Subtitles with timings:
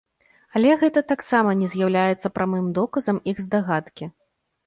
[0.59, 4.05] Але гэта таксама не з'яўляецца прамым доказам іх здагадкі.